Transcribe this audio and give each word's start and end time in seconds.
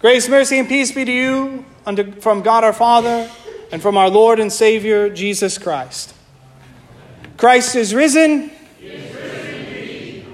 Grace, 0.00 0.28
mercy, 0.28 0.60
and 0.60 0.68
peace 0.68 0.92
be 0.92 1.04
to 1.04 1.10
you 1.10 1.64
from 2.20 2.42
God 2.42 2.62
our 2.62 2.72
Father 2.72 3.28
and 3.72 3.82
from 3.82 3.96
our 3.96 4.08
Lord 4.08 4.38
and 4.38 4.52
Savior, 4.52 5.10
Jesus 5.10 5.58
Christ. 5.58 6.14
Christ 7.36 7.74
is 7.74 7.92
risen. 7.92 8.52
Is 8.80 9.12
risen 9.12 10.24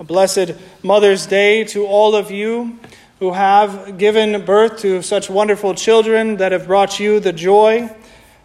A 0.00 0.02
blessed 0.02 0.54
Mother's 0.82 1.26
Day 1.26 1.62
to 1.66 1.86
all 1.86 2.16
of 2.16 2.32
you 2.32 2.80
who 3.20 3.34
have 3.34 3.98
given 3.98 4.44
birth 4.44 4.80
to 4.80 5.00
such 5.00 5.30
wonderful 5.30 5.76
children 5.76 6.38
that 6.38 6.50
have 6.50 6.66
brought 6.66 6.98
you 6.98 7.20
the 7.20 7.32
joy, 7.32 7.88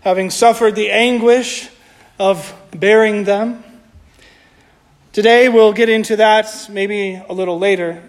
having 0.02 0.30
suffered 0.30 0.76
the 0.76 0.92
anguish 0.92 1.68
of 2.20 2.54
bearing 2.76 3.24
them. 3.24 3.64
Today 5.14 5.50
we'll 5.50 5.74
get 5.74 5.90
into 5.90 6.18
that 6.18 6.70
maybe 6.70 7.16
a 7.28 7.34
little 7.34 7.58
later. 7.58 8.08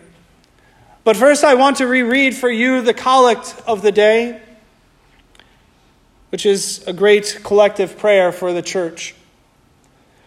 But 1.04 1.18
first, 1.18 1.44
I 1.44 1.54
want 1.54 1.76
to 1.76 1.86
reread 1.86 2.34
for 2.34 2.50
you 2.50 2.80
the 2.80 2.94
collect 2.94 3.62
of 3.66 3.82
the 3.82 3.92
day, 3.92 4.40
which 6.30 6.46
is 6.46 6.82
a 6.86 6.94
great 6.94 7.40
collective 7.44 7.98
prayer 7.98 8.32
for 8.32 8.54
the 8.54 8.62
church. 8.62 9.14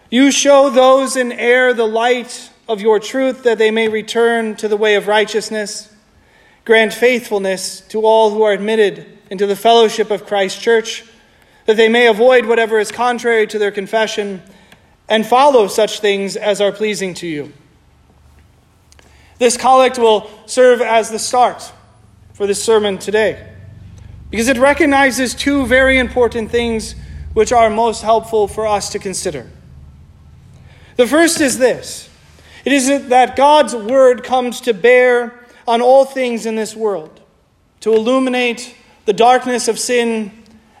You 0.08 0.30
show 0.30 0.70
those 0.70 1.16
in 1.16 1.32
error 1.32 1.74
the 1.74 1.84
light 1.84 2.50
of 2.68 2.80
your 2.80 3.00
truth 3.00 3.42
that 3.42 3.58
they 3.58 3.72
may 3.72 3.88
return 3.88 4.54
to 4.56 4.68
the 4.68 4.76
way 4.76 4.94
of 4.94 5.08
righteousness. 5.08 5.92
Grant 6.64 6.94
faithfulness 6.94 7.80
to 7.88 8.02
all 8.02 8.30
who 8.30 8.42
are 8.42 8.52
admitted 8.52 9.18
into 9.30 9.46
the 9.46 9.56
fellowship 9.56 10.12
of 10.12 10.26
Christ's 10.26 10.62
church, 10.62 11.04
that 11.66 11.76
they 11.76 11.88
may 11.88 12.06
avoid 12.06 12.46
whatever 12.46 12.78
is 12.78 12.92
contrary 12.92 13.46
to 13.48 13.58
their 13.58 13.72
confession 13.72 14.42
and 15.08 15.26
follow 15.26 15.66
such 15.66 16.00
things 16.00 16.36
as 16.36 16.60
are 16.60 16.72
pleasing 16.72 17.14
to 17.14 17.26
you. 17.26 17.52
This 19.38 19.56
collect 19.56 19.98
will 19.98 20.30
serve 20.46 20.80
as 20.80 21.10
the 21.10 21.18
start 21.18 21.72
for 22.34 22.46
this 22.46 22.62
sermon 22.62 22.98
today 22.98 23.48
because 24.30 24.48
it 24.48 24.58
recognizes 24.58 25.34
two 25.34 25.66
very 25.66 25.98
important 25.98 26.50
things 26.50 26.94
which 27.34 27.52
are 27.52 27.70
most 27.70 28.02
helpful 28.02 28.48
for 28.48 28.66
us 28.66 28.90
to 28.90 28.98
consider. 28.98 29.48
The 30.96 31.06
first 31.06 31.40
is 31.40 31.58
this 31.58 32.08
it 32.64 32.72
is 32.72 33.08
that 33.08 33.36
God's 33.36 33.74
word 33.74 34.24
comes 34.24 34.60
to 34.62 34.74
bear 34.74 35.46
on 35.66 35.80
all 35.80 36.04
things 36.04 36.46
in 36.46 36.56
this 36.56 36.74
world, 36.74 37.20
to 37.80 37.92
illuminate 37.94 38.74
the 39.04 39.12
darkness 39.12 39.68
of 39.68 39.78
sin 39.78 40.32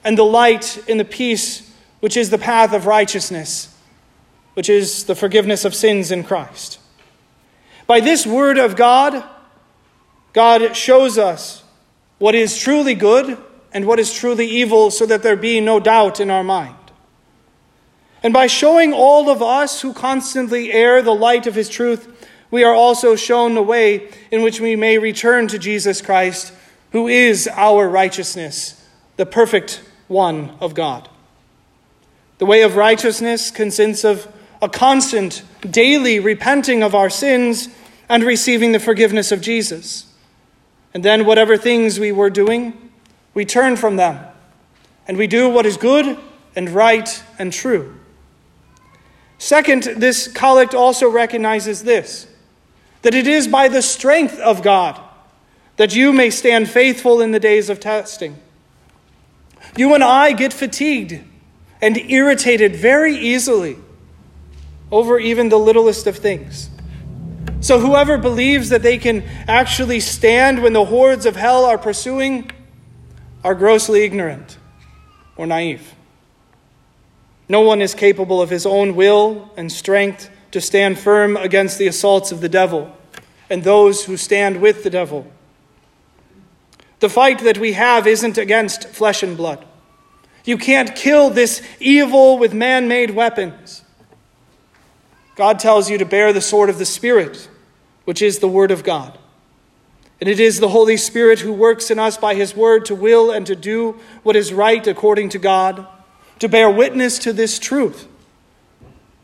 and 0.04 0.18
the 0.18 0.24
light 0.24 0.82
in 0.88 0.98
the 0.98 1.04
peace 1.04 1.72
which 2.00 2.16
is 2.16 2.30
the 2.30 2.38
path 2.38 2.72
of 2.72 2.86
righteousness, 2.86 3.74
which 4.54 4.68
is 4.68 5.04
the 5.04 5.14
forgiveness 5.14 5.64
of 5.64 5.74
sins 5.74 6.10
in 6.10 6.24
Christ. 6.24 6.77
By 7.88 8.00
this 8.00 8.26
word 8.26 8.58
of 8.58 8.76
God, 8.76 9.24
God 10.34 10.76
shows 10.76 11.16
us 11.16 11.64
what 12.18 12.34
is 12.34 12.58
truly 12.58 12.94
good 12.94 13.38
and 13.72 13.86
what 13.86 13.98
is 13.98 14.12
truly 14.12 14.46
evil 14.46 14.90
so 14.90 15.06
that 15.06 15.22
there 15.22 15.36
be 15.36 15.58
no 15.58 15.80
doubt 15.80 16.20
in 16.20 16.30
our 16.30 16.44
mind. 16.44 16.76
And 18.22 18.34
by 18.34 18.46
showing 18.46 18.92
all 18.92 19.30
of 19.30 19.42
us 19.42 19.80
who 19.80 19.94
constantly 19.94 20.70
err 20.70 21.00
the 21.00 21.14
light 21.14 21.46
of 21.46 21.54
his 21.54 21.70
truth, 21.70 22.28
we 22.50 22.62
are 22.62 22.74
also 22.74 23.16
shown 23.16 23.54
the 23.54 23.62
way 23.62 24.10
in 24.30 24.42
which 24.42 24.60
we 24.60 24.76
may 24.76 24.98
return 24.98 25.48
to 25.48 25.58
Jesus 25.58 26.02
Christ, 26.02 26.52
who 26.92 27.08
is 27.08 27.48
our 27.50 27.88
righteousness, 27.88 28.86
the 29.16 29.24
perfect 29.24 29.82
one 30.08 30.50
of 30.60 30.74
God. 30.74 31.08
The 32.36 32.46
way 32.46 32.60
of 32.62 32.76
righteousness 32.76 33.50
consists 33.50 34.04
of 34.04 34.30
a 34.60 34.68
constant, 34.68 35.42
daily 35.68 36.18
repenting 36.18 36.82
of 36.82 36.94
our 36.94 37.10
sins 37.10 37.68
and 38.08 38.24
receiving 38.24 38.72
the 38.72 38.80
forgiveness 38.80 39.30
of 39.30 39.40
Jesus. 39.40 40.06
And 40.94 41.04
then, 41.04 41.26
whatever 41.26 41.56
things 41.56 42.00
we 42.00 42.12
were 42.12 42.30
doing, 42.30 42.90
we 43.34 43.44
turn 43.44 43.76
from 43.76 43.96
them 43.96 44.24
and 45.06 45.16
we 45.16 45.26
do 45.26 45.48
what 45.48 45.66
is 45.66 45.76
good 45.76 46.18
and 46.56 46.70
right 46.70 47.22
and 47.38 47.52
true. 47.52 47.94
Second, 49.38 49.84
this 49.84 50.26
collect 50.28 50.74
also 50.74 51.08
recognizes 51.08 51.84
this 51.84 52.26
that 53.02 53.14
it 53.14 53.28
is 53.28 53.46
by 53.46 53.68
the 53.68 53.80
strength 53.80 54.38
of 54.40 54.62
God 54.62 55.00
that 55.76 55.94
you 55.94 56.12
may 56.12 56.28
stand 56.28 56.68
faithful 56.68 57.20
in 57.20 57.30
the 57.30 57.38
days 57.38 57.70
of 57.70 57.78
testing. 57.78 58.36
You 59.76 59.94
and 59.94 60.02
I 60.02 60.32
get 60.32 60.52
fatigued 60.52 61.22
and 61.80 61.96
irritated 61.96 62.74
very 62.74 63.14
easily 63.16 63.76
over 64.90 65.18
even 65.18 65.48
the 65.48 65.58
littlest 65.58 66.06
of 66.06 66.16
things. 66.16 66.70
So, 67.60 67.80
whoever 67.80 68.18
believes 68.18 68.68
that 68.68 68.82
they 68.82 68.98
can 68.98 69.22
actually 69.48 70.00
stand 70.00 70.62
when 70.62 70.72
the 70.72 70.84
hordes 70.84 71.26
of 71.26 71.34
hell 71.34 71.64
are 71.64 71.78
pursuing 71.78 72.50
are 73.42 73.54
grossly 73.54 74.04
ignorant 74.04 74.58
or 75.36 75.46
naive. 75.46 75.94
No 77.48 77.62
one 77.62 77.80
is 77.80 77.94
capable 77.94 78.42
of 78.42 78.50
his 78.50 78.66
own 78.66 78.94
will 78.94 79.50
and 79.56 79.72
strength 79.72 80.30
to 80.50 80.60
stand 80.60 80.98
firm 80.98 81.36
against 81.36 81.78
the 81.78 81.86
assaults 81.86 82.30
of 82.30 82.40
the 82.40 82.48
devil 82.48 82.94
and 83.50 83.64
those 83.64 84.04
who 84.04 84.16
stand 84.16 84.60
with 84.60 84.84
the 84.84 84.90
devil. 84.90 85.26
The 87.00 87.08
fight 87.08 87.40
that 87.40 87.58
we 87.58 87.72
have 87.72 88.06
isn't 88.06 88.38
against 88.38 88.88
flesh 88.88 89.22
and 89.22 89.36
blood. 89.36 89.64
You 90.44 90.58
can't 90.58 90.94
kill 90.94 91.30
this 91.30 91.62
evil 91.80 92.38
with 92.38 92.52
man 92.52 92.88
made 92.88 93.10
weapons. 93.10 93.82
God 95.38 95.60
tells 95.60 95.88
you 95.88 95.98
to 95.98 96.04
bear 96.04 96.32
the 96.32 96.40
sword 96.40 96.68
of 96.68 96.80
the 96.80 96.84
Spirit, 96.84 97.48
which 98.04 98.20
is 98.20 98.40
the 98.40 98.48
Word 98.48 98.72
of 98.72 98.82
God. 98.82 99.16
And 100.20 100.28
it 100.28 100.40
is 100.40 100.58
the 100.58 100.70
Holy 100.70 100.96
Spirit 100.96 101.38
who 101.38 101.52
works 101.52 101.92
in 101.92 101.98
us 102.00 102.16
by 102.16 102.34
His 102.34 102.56
Word 102.56 102.84
to 102.86 102.94
will 102.96 103.30
and 103.30 103.46
to 103.46 103.54
do 103.54 104.00
what 104.24 104.34
is 104.34 104.52
right 104.52 104.84
according 104.84 105.28
to 105.28 105.38
God, 105.38 105.86
to 106.40 106.48
bear 106.48 106.68
witness 106.68 107.20
to 107.20 107.32
this 107.32 107.60
truth, 107.60 108.08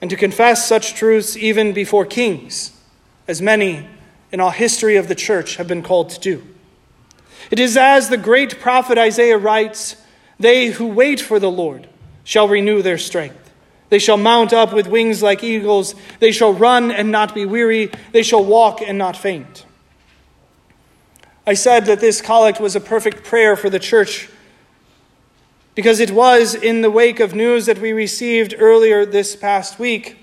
and 0.00 0.08
to 0.08 0.16
confess 0.16 0.68
such 0.68 0.94
truths 0.94 1.36
even 1.36 1.72
before 1.72 2.06
kings, 2.06 2.80
as 3.26 3.42
many 3.42 3.88
in 4.30 4.38
all 4.38 4.50
history 4.50 4.94
of 4.94 5.08
the 5.08 5.16
church 5.16 5.56
have 5.56 5.66
been 5.66 5.82
called 5.82 6.10
to 6.10 6.20
do. 6.20 6.46
It 7.50 7.58
is 7.58 7.76
as 7.76 8.08
the 8.08 8.16
great 8.16 8.60
prophet 8.60 8.98
Isaiah 8.98 9.36
writes 9.36 9.96
They 10.38 10.68
who 10.68 10.86
wait 10.86 11.20
for 11.20 11.40
the 11.40 11.50
Lord 11.50 11.88
shall 12.22 12.46
renew 12.46 12.82
their 12.82 12.98
strength. 12.98 13.43
They 13.90 13.98
shall 13.98 14.16
mount 14.16 14.52
up 14.52 14.72
with 14.72 14.86
wings 14.86 15.22
like 15.22 15.44
eagles. 15.44 15.94
They 16.18 16.32
shall 16.32 16.52
run 16.52 16.90
and 16.90 17.10
not 17.10 17.34
be 17.34 17.44
weary. 17.44 17.90
They 18.12 18.22
shall 18.22 18.44
walk 18.44 18.80
and 18.80 18.98
not 18.98 19.16
faint. 19.16 19.66
I 21.46 21.54
said 21.54 21.86
that 21.86 22.00
this 22.00 22.22
collect 22.22 22.60
was 22.60 22.74
a 22.74 22.80
perfect 22.80 23.24
prayer 23.24 23.54
for 23.56 23.68
the 23.68 23.78
church 23.78 24.30
because 25.74 26.00
it 26.00 26.10
was 26.10 26.54
in 26.54 26.80
the 26.80 26.90
wake 26.90 27.20
of 27.20 27.34
news 27.34 27.66
that 27.66 27.78
we 27.78 27.92
received 27.92 28.54
earlier 28.58 29.04
this 29.04 29.36
past 29.36 29.78
week 29.78 30.18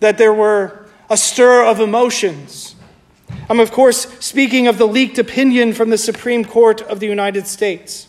that 0.00 0.18
there 0.18 0.34
were 0.34 0.86
a 1.08 1.16
stir 1.16 1.64
of 1.64 1.80
emotions. 1.80 2.74
I'm, 3.48 3.60
of 3.60 3.70
course, 3.70 4.08
speaking 4.20 4.66
of 4.66 4.78
the 4.78 4.88
leaked 4.88 5.18
opinion 5.18 5.72
from 5.72 5.90
the 5.90 5.98
Supreme 5.98 6.44
Court 6.44 6.80
of 6.82 6.98
the 6.98 7.06
United 7.06 7.46
States. 7.46 8.08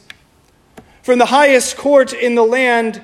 From 1.04 1.20
the 1.20 1.28
highest 1.28 1.78
court 1.78 2.14
in 2.14 2.36
the 2.36 2.44
land, 2.44 3.02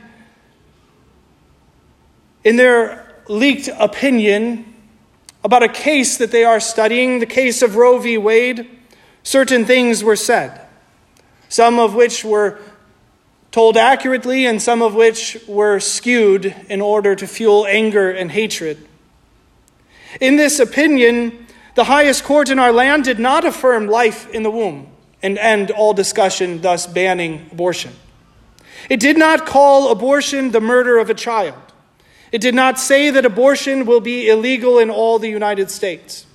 in 2.43 2.55
their 2.55 3.15
leaked 3.27 3.69
opinion 3.79 4.73
about 5.43 5.63
a 5.63 5.69
case 5.69 6.17
that 6.17 6.31
they 6.31 6.43
are 6.43 6.59
studying, 6.59 7.19
the 7.19 7.25
case 7.25 7.61
of 7.61 7.75
Roe 7.75 7.97
v. 7.97 8.17
Wade, 8.17 8.69
certain 9.23 9.65
things 9.65 10.03
were 10.03 10.15
said, 10.15 10.61
some 11.49 11.79
of 11.79 11.95
which 11.95 12.23
were 12.23 12.59
told 13.51 13.75
accurately 13.75 14.45
and 14.45 14.61
some 14.61 14.81
of 14.81 14.95
which 14.95 15.37
were 15.47 15.79
skewed 15.79 16.55
in 16.69 16.81
order 16.81 17.15
to 17.15 17.27
fuel 17.27 17.65
anger 17.67 18.09
and 18.09 18.31
hatred. 18.31 18.87
In 20.19 20.37
this 20.37 20.59
opinion, 20.59 21.47
the 21.75 21.85
highest 21.85 22.23
court 22.23 22.49
in 22.49 22.59
our 22.59 22.71
land 22.71 23.03
did 23.03 23.19
not 23.19 23.45
affirm 23.45 23.87
life 23.87 24.29
in 24.29 24.43
the 24.43 24.51
womb 24.51 24.87
and 25.23 25.37
end 25.37 25.71
all 25.71 25.93
discussion, 25.93 26.61
thus 26.61 26.87
banning 26.87 27.47
abortion. 27.51 27.93
It 28.89 28.99
did 28.99 29.17
not 29.17 29.45
call 29.45 29.91
abortion 29.91 30.51
the 30.51 30.61
murder 30.61 30.97
of 30.97 31.09
a 31.09 31.13
child. 31.13 31.70
It 32.31 32.39
did 32.39 32.55
not 32.55 32.79
say 32.79 33.09
that 33.09 33.25
abortion 33.25 33.85
will 33.85 33.99
be 33.99 34.29
illegal 34.29 34.79
in 34.79 34.89
all 34.89 35.19
the 35.19 35.29
United 35.29 35.69
States. 35.69 36.25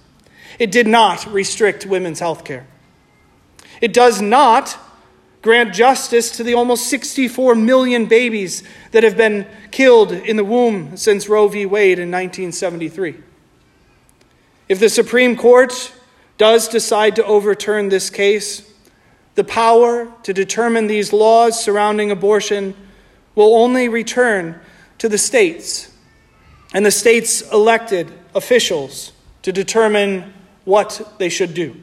It 0.58 0.70
did 0.70 0.86
not 0.86 1.26
restrict 1.26 1.86
women's 1.86 2.20
health 2.20 2.44
care. 2.44 2.66
It 3.80 3.92
does 3.92 4.20
not 4.20 4.78
grant 5.42 5.72
justice 5.74 6.30
to 6.32 6.42
the 6.42 6.54
almost 6.54 6.88
64 6.88 7.54
million 7.54 8.06
babies 8.06 8.62
that 8.90 9.04
have 9.04 9.16
been 9.16 9.46
killed 9.70 10.12
in 10.12 10.36
the 10.36 10.44
womb 10.44 10.96
since 10.96 11.28
Roe 11.28 11.48
v. 11.48 11.66
Wade 11.66 11.98
in 11.98 12.10
1973. 12.10 13.16
If 14.68 14.80
the 14.80 14.88
Supreme 14.88 15.36
Court 15.36 15.92
does 16.38 16.68
decide 16.68 17.16
to 17.16 17.24
overturn 17.24 17.88
this 17.88 18.10
case, 18.10 18.68
the 19.36 19.44
power 19.44 20.12
to 20.24 20.32
determine 20.32 20.86
these 20.86 21.12
laws 21.12 21.62
surrounding 21.62 22.10
abortion 22.10 22.74
will 23.34 23.54
only 23.54 23.88
return 23.88 24.58
to 24.98 25.08
the 25.08 25.18
states 25.18 25.90
and 26.72 26.84
the 26.84 26.90
states' 26.90 27.42
elected 27.52 28.12
officials 28.34 29.12
to 29.42 29.52
determine 29.52 30.32
what 30.64 31.14
they 31.18 31.28
should 31.28 31.54
do. 31.54 31.76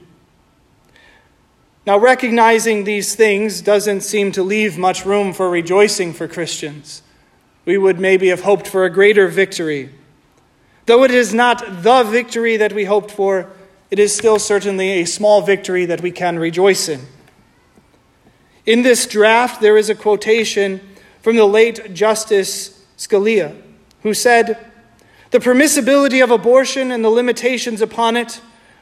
Now, 1.85 1.97
recognizing 1.97 2.83
these 2.83 3.15
things 3.15 3.61
doesn't 3.61 4.01
seem 4.01 4.31
to 4.33 4.43
leave 4.43 4.77
much 4.77 5.05
room 5.05 5.33
for 5.33 5.49
rejoicing 5.49 6.13
for 6.13 6.27
Christians. 6.27 7.01
We 7.65 7.77
would 7.77 7.99
maybe 7.99 8.29
have 8.29 8.41
hoped 8.41 8.67
for 8.67 8.85
a 8.85 8.89
greater 8.89 9.27
victory. 9.27 9.89
Though 10.85 11.03
it 11.03 11.11
is 11.11 11.33
not 11.33 11.83
the 11.83 12.03
victory 12.03 12.57
that 12.57 12.73
we 12.73 12.85
hoped 12.85 13.11
for, 13.11 13.49
it 13.91 13.99
is 13.99 14.15
still 14.15 14.39
certainly 14.39 15.01
a 15.01 15.05
small 15.05 15.41
victory 15.41 15.85
that 15.85 16.01
we 16.01 16.11
can 16.11 16.39
rejoice 16.39 16.87
in. 16.89 17.01
In 18.65 18.81
this 18.83 19.05
draft, 19.05 19.61
there 19.61 19.77
is 19.77 19.89
a 19.89 19.95
quotation 19.95 20.79
from 21.21 21.35
the 21.35 21.45
late 21.45 21.93
Justice 21.93 22.72
Scalia, 23.03 23.55
who 24.01 24.13
said, 24.13 24.71
The 25.31 25.39
permissibility 25.39 26.23
of 26.23 26.31
abortion 26.31 26.91
and 26.91 27.03
the 27.03 27.09
limitations 27.09 27.81
upon 27.81 28.15
it 28.15 28.39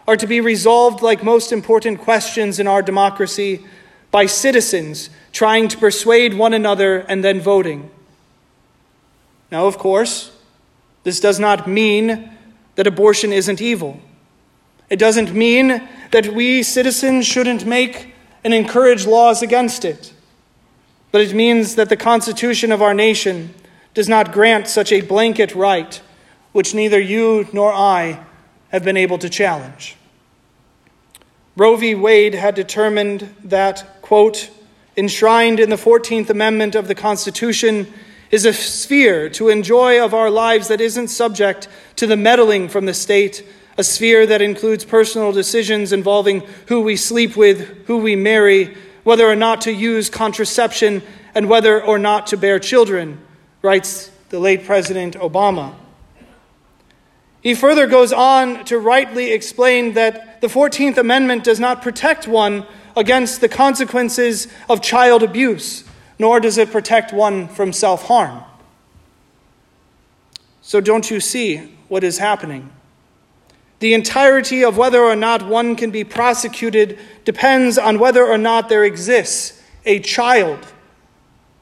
are 0.08 0.18
to 0.18 0.28
be 0.28 0.40
resolved, 0.40 1.02
like 1.02 1.24
most 1.24 1.52
important 1.52 2.00
questions 2.00 2.60
in 2.60 2.68
our 2.68 2.82
democracy, 2.82 3.66
by 4.12 4.26
citizens 4.26 5.10
trying 5.32 5.68
to 5.70 5.78
persuade 5.78 6.34
one 6.34 6.54
another 6.54 7.00
and 7.00 7.24
then 7.24 7.40
voting. 7.40 7.90
Now, 9.52 9.66
of 9.66 9.78
course, 9.78 10.32
this 11.04 11.20
does 11.20 11.40
not 11.40 11.68
mean 11.68 12.32
that 12.76 12.88
abortion 12.88 13.34
isn't 13.34 13.62
evil. 13.62 14.00
It 14.90 15.00
doesn't 15.00 15.34
mean 15.34 15.88
that 16.12 16.28
we 16.28 16.62
citizens 16.62 17.26
shouldn't 17.26 17.66
make 17.66 18.14
and 18.44 18.54
encourage 18.54 19.08
laws 19.08 19.42
against 19.42 19.86
it. 19.86 20.14
But 21.12 21.22
it 21.22 21.34
means 21.34 21.76
that 21.76 21.90
the 21.90 21.98
Constitution 21.98 22.72
of 22.72 22.82
our 22.82 22.94
nation 22.94 23.54
does 23.94 24.08
not 24.08 24.32
grant 24.32 24.68
such 24.68 24.92
a 24.92 25.02
blanket 25.02 25.54
right, 25.54 26.02
which 26.52 26.74
neither 26.74 27.00
you 27.00 27.48
nor 27.54 27.72
I 27.74 28.24
have 28.70 28.84
been 28.84 28.98
able 28.98 29.18
to 29.20 29.30
challenge. 29.30 29.98
Roe 31.58 31.76
v. 31.76 31.96
Wade 31.96 32.34
had 32.34 32.56
determined 32.56 33.34
that, 33.44 34.02
quote, 34.02 34.50
enshrined 34.96 35.60
in 35.60 35.70
the 35.70 35.76
14th 35.76 36.30
Amendment 36.30 36.76
of 36.76 36.88
the 36.88 36.96
Constitution 36.96 37.92
is 38.30 38.46
a 38.46 38.54
sphere 38.54 39.30
to 39.30 39.50
enjoy 39.50 40.04
of 40.04 40.14
our 40.14 40.30
lives 40.30 40.70
that 40.70 40.80
isn't 40.80 41.10
subject 41.10 41.68
to 41.98 42.08
the 42.08 42.16
meddling 42.16 42.70
from 42.70 42.86
the 42.86 42.94
state, 42.94 43.46
a 43.78 43.84
sphere 43.84 44.26
that 44.26 44.42
includes 44.42 44.86
personal 44.86 45.34
decisions 45.34 45.92
involving 45.92 46.42
who 46.68 46.80
we 46.82 46.96
sleep 46.96 47.36
with, 47.36 47.86
who 47.88 47.98
we 47.98 48.16
marry, 48.16 48.76
whether 49.04 49.30
or 49.30 49.36
not 49.36 49.62
to 49.62 49.74
use 49.74 50.10
contraception, 50.10 51.02
and 51.36 51.50
whether 51.50 51.84
or 51.84 52.00
not 52.00 52.28
to 52.28 52.38
bear 52.38 52.60
children, 52.60 53.20
writes 53.62 54.12
the 54.30 54.40
late 54.40 54.66
President 54.66 55.16
Obama. 55.16 55.75
He 57.42 57.56
further 57.56 57.88
goes 57.88 58.13
on 58.13 58.66
to 58.66 58.78
rightly 58.78 59.31
explain 59.31 59.94
that 59.94 60.42
the 60.42 60.48
14th 60.48 60.98
Amendment 60.98 61.44
does 61.44 61.60
not 61.60 61.81
protect 61.81 62.28
one 62.28 62.66
against 62.96 63.42
the 63.42 63.50
consequences 63.50 64.48
of 64.69 64.81
child 64.81 65.24
abuse, 65.24 65.84
nor 66.19 66.40
does 66.40 66.58
it 66.58 66.72
protect 66.72 67.13
one 67.13 67.48
from 67.48 67.74
self 67.74 68.06
harm. 68.06 68.44
So, 70.62 70.80
don't 70.80 71.10
you 71.10 71.19
see 71.19 71.78
what 71.88 72.04
is 72.04 72.19
happening? 72.19 72.69
The 73.80 73.96
entirety 73.96 74.63
of 74.63 74.78
whether 74.78 75.02
or 75.02 75.16
not 75.16 75.48
one 75.48 75.75
can 75.75 75.90
be 75.90 76.04
prosecuted 76.04 77.00
depends 77.25 77.80
on 77.80 77.98
whether 77.98 78.24
or 78.24 78.38
not 78.38 78.69
there 78.69 78.84
exists 78.84 79.60
a 79.86 80.00
child 80.00 80.60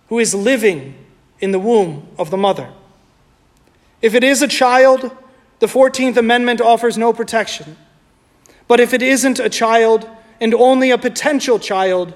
who 0.09 0.19
is 0.19 0.35
living 0.35 0.95
in 1.39 1.51
the 1.51 1.59
womb 1.59 2.07
of 2.17 2.29
the 2.29 2.37
mother. 2.37 2.71
If 4.01 4.15
it 4.15 4.23
is 4.23 4.41
a 4.41 4.47
child, 4.47 5.15
the 5.59 5.67
14th 5.67 6.17
Amendment 6.17 6.61
offers 6.61 6.97
no 6.97 7.13
protection. 7.13 7.77
But 8.67 8.79
if 8.79 8.93
it 8.93 9.01
isn't 9.01 9.39
a 9.39 9.49
child 9.49 10.07
and 10.39 10.53
only 10.53 10.91
a 10.91 10.97
potential 10.97 11.59
child, 11.59 12.13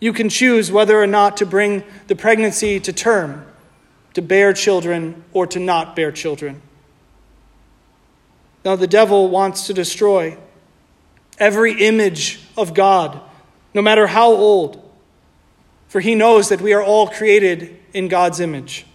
you 0.00 0.12
can 0.12 0.28
choose 0.28 0.70
whether 0.72 1.00
or 1.00 1.06
not 1.06 1.36
to 1.38 1.46
bring 1.46 1.84
the 2.08 2.16
pregnancy 2.16 2.80
to 2.80 2.92
term, 2.92 3.46
to 4.14 4.20
bear 4.20 4.52
children 4.52 5.24
or 5.32 5.46
to 5.46 5.60
not 5.60 5.94
bear 5.94 6.10
children. 6.10 6.60
Now, 8.64 8.76
the 8.76 8.86
devil 8.86 9.28
wants 9.28 9.66
to 9.68 9.74
destroy 9.74 10.36
every 11.38 11.86
image 11.86 12.40
of 12.56 12.74
God, 12.74 13.20
no 13.74 13.82
matter 13.82 14.06
how 14.06 14.30
old, 14.30 14.81
for 15.92 16.00
he 16.00 16.14
knows 16.14 16.48
that 16.48 16.62
we 16.62 16.72
are 16.72 16.82
all 16.82 17.06
created 17.06 17.78
in 17.92 18.08
God's 18.08 18.40
image. 18.40 18.86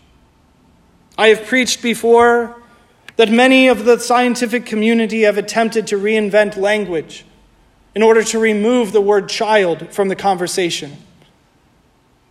I 1.16 1.28
have 1.28 1.46
preached 1.46 1.84
before 1.84 2.60
that 3.18 3.30
many 3.30 3.68
of 3.68 3.86
the 3.86 4.00
scientific 4.00 4.66
community 4.66 5.22
have 5.22 5.38
attempted 5.38 5.86
to 5.86 5.96
reinvent 5.96 6.58
language 6.58 7.24
in 7.94 8.02
order 8.02 8.24
to 8.24 8.40
remove 8.40 8.94
the 8.94 9.02
word 9.02 9.30
child 9.30 9.94
from 9.94 10.08
the 10.08 10.16
conversation. 10.16 10.98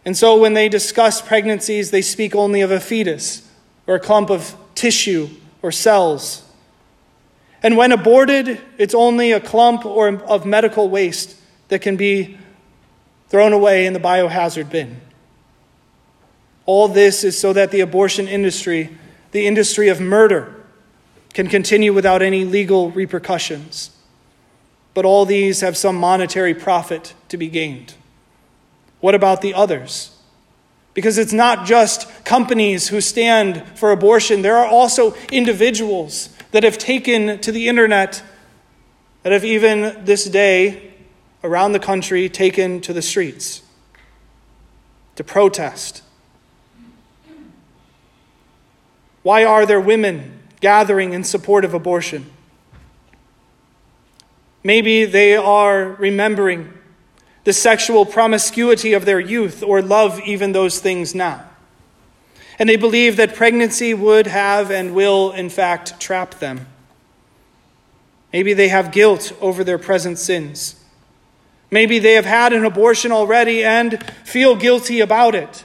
And 0.05 0.17
so 0.17 0.37
when 0.37 0.55
they 0.55 0.69
discuss 0.69 1.23
pregnancies, 1.23 1.93
they 1.93 2.03
speak 2.03 2.35
only 2.35 2.61
of 2.61 2.73
a 2.73 2.81
fetus 2.81 3.49
or 3.87 3.95
a 3.95 4.01
clump 4.01 4.31
of 4.31 4.57
tissue 4.75 5.29
or 5.63 5.71
cells. 5.71 6.43
And 7.63 7.77
when 7.77 7.93
aborted, 7.93 8.61
it's 8.79 8.97
only 8.97 9.31
a 9.31 9.39
clump 9.39 9.87
or 9.87 10.09
of 10.09 10.45
medical 10.45 10.89
waste 10.89 11.37
that 11.69 11.83
can 11.83 11.97
be 11.97 12.39
thrown 13.28 13.52
away 13.52 13.87
in 13.87 13.93
the 13.93 14.00
biohazard 14.00 14.70
bin. 14.70 15.00
All 16.64 16.88
this 16.88 17.25
is 17.25 17.38
so 17.38 17.52
that 17.52 17.70
the 17.70 17.81
abortion 17.81 18.26
industry, 18.26 18.96
the 19.32 19.46
industry 19.46 19.88
of 19.88 20.00
murder, 20.00 20.55
can 21.32 21.49
continue 21.49 21.93
without 21.93 22.23
any 22.23 22.44
legal 22.44 22.90
repercussions. 22.90 23.90
But 24.94 25.05
all 25.05 25.26
these 25.26 25.61
have 25.61 25.76
some 25.76 25.96
monetary 25.96 26.55
profit 26.55 27.14
to 27.28 27.37
be 27.37 27.49
gained. 27.49 27.94
What 29.00 29.14
about 29.14 29.43
the 29.43 29.55
others? 29.55 30.17
Because 30.94 31.19
it's 31.19 31.34
not 31.34 31.67
just 31.67 32.25
companies 32.25 32.88
who 32.88 33.02
stand 33.02 33.62
for 33.75 33.93
abortion, 33.93 34.40
there 34.40 34.56
are 34.56 34.67
also 34.67 35.14
individuals 35.31 36.31
that 36.52 36.64
have 36.64 36.79
taken 36.79 37.38
to 37.40 37.52
the 37.52 37.69
internet, 37.69 38.22
that 39.22 39.32
have 39.32 39.44
even 39.44 40.05
this 40.06 40.25
day 40.25 40.94
around 41.46 41.72
the 41.72 41.78
country 41.78 42.28
taken 42.28 42.81
to 42.82 42.93
the 42.93 43.02
streets 43.02 43.62
to 45.14 45.25
protest. 45.25 46.02
Why 49.22 49.44
are 49.44 49.64
there 49.64 49.81
women 49.81 50.37
gathering 50.60 51.12
in 51.12 51.25
support 51.25 51.64
of 51.64 51.75
abortion. 51.75 52.26
Maybe 54.64 55.04
they 55.04 55.37
are 55.37 55.91
remembering 55.91 56.72
the 57.44 57.53
sexual 57.53 58.05
promiscuity 58.05 58.93
of 58.93 59.05
their 59.05 59.20
youth 59.20 59.62
or 59.62 59.81
love 59.81 60.20
even 60.20 60.53
those 60.53 60.81
things 60.81 61.15
now. 61.15 61.48
And 62.58 62.69
they 62.69 62.76
believe 62.76 63.17
that 63.19 63.34
pregnancy 63.34 63.94
would 63.94 64.26
have 64.26 64.70
and 64.70 64.94
will, 64.94 65.31
in 65.32 65.50
fact, 65.50 66.00
trap 66.00 66.41
them. 66.41 66.67
Maybe 68.32 68.55
they 68.55 68.69
have 68.69 68.91
guilt 68.91 69.32
over 69.41 69.62
their 69.62 69.79
present 69.79 70.19
sins. 70.19 70.82
Maybe 71.70 71.99
they 71.99 72.13
have 72.13 72.25
had 72.25 72.53
an 72.53 72.65
abortion 72.65 73.13
already 73.13 73.65
and 73.65 74.03
feel 74.25 74.55
guilty 74.56 75.01
about 75.01 75.35
it. 75.35 75.65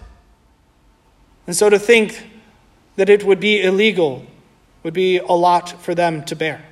And 1.47 1.55
so 1.55 1.69
to 1.69 1.77
think 1.77 2.27
that 2.95 3.09
it 3.09 3.23
would 3.23 3.39
be 3.39 3.61
illegal 3.61 4.25
would 4.83 4.93
be 4.93 5.17
a 5.17 5.33
lot 5.33 5.81
for 5.81 5.93
them 5.93 6.23
to 6.25 6.35
bear. 6.35 6.65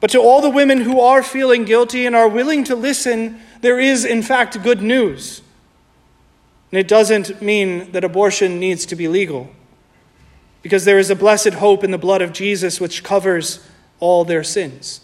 But 0.00 0.10
to 0.10 0.20
all 0.20 0.40
the 0.40 0.50
women 0.50 0.80
who 0.80 1.00
are 1.00 1.22
feeling 1.22 1.64
guilty 1.64 2.06
and 2.06 2.16
are 2.16 2.28
willing 2.28 2.64
to 2.64 2.76
listen, 2.76 3.40
there 3.60 3.78
is, 3.78 4.04
in 4.04 4.22
fact, 4.22 4.62
good 4.62 4.82
news. 4.82 5.40
And 6.70 6.78
it 6.78 6.88
doesn't 6.88 7.40
mean 7.40 7.92
that 7.92 8.04
abortion 8.04 8.58
needs 8.58 8.84
to 8.86 8.96
be 8.96 9.06
legal, 9.06 9.50
because 10.62 10.84
there 10.84 10.98
is 10.98 11.10
a 11.10 11.16
blessed 11.16 11.54
hope 11.54 11.84
in 11.84 11.90
the 11.90 11.98
blood 11.98 12.20
of 12.20 12.32
Jesus 12.32 12.80
which 12.80 13.04
covers 13.04 13.66
all 14.00 14.24
their 14.24 14.42
sins. 14.42 15.00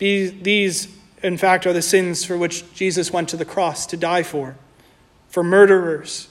These, 0.00 0.88
in 1.22 1.36
fact, 1.36 1.66
are 1.66 1.72
the 1.72 1.82
sins 1.82 2.24
for 2.24 2.36
which 2.36 2.74
Jesus 2.74 3.12
went 3.12 3.28
to 3.28 3.36
the 3.36 3.44
cross 3.44 3.86
to 3.86 3.96
die 3.96 4.24
for 4.24 4.56
for 5.28 5.44
murderers, 5.44 6.28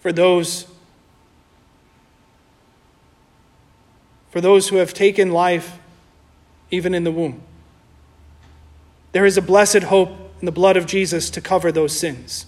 for 0.00 0.10
those 0.10 0.66
for 4.30 4.40
those 4.40 4.68
who 4.68 4.76
have 4.76 4.92
taken 4.92 5.30
life 5.30 5.78
even 6.70 6.94
in 6.94 7.04
the 7.04 7.12
womb. 7.12 7.40
There 9.12 9.24
is 9.24 9.36
a 9.36 9.42
blessed 9.42 9.84
hope 9.84 10.10
in 10.40 10.46
the 10.46 10.50
blood 10.50 10.76
of 10.76 10.86
Jesus 10.86 11.30
to 11.30 11.40
cover 11.40 11.70
those 11.70 11.96
sins. 11.96 12.46